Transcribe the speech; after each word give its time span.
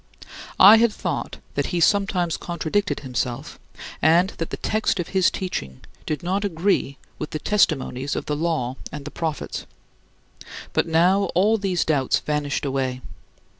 I 0.59 0.77
had 0.77 0.91
thought 0.91 1.37
that 1.53 1.67
he 1.67 1.79
sometimes 1.79 2.35
contradicted 2.35 3.01
himself 3.01 3.59
and 4.01 4.31
that 4.39 4.49
the 4.49 4.57
text 4.57 4.99
of 4.99 5.09
his 5.09 5.29
teaching 5.29 5.81
did 6.07 6.23
not 6.23 6.43
agree 6.43 6.97
with 7.19 7.29
the 7.29 7.37
testimonies 7.37 8.15
of 8.15 8.25
the 8.25 8.35
Law 8.35 8.77
and 8.91 9.05
the 9.05 9.11
Prophets; 9.11 9.67
but 10.73 10.87
now 10.87 11.25
all 11.35 11.59
these 11.59 11.85
doubts 11.85 12.17
vanished 12.17 12.65
away. 12.65 13.01